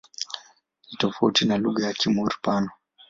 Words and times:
Ni 0.91 0.97
tofauti 0.97 1.45
na 1.45 1.57
lugha 1.57 1.87
ya 1.87 1.93
Kimur-Pano. 1.93 2.69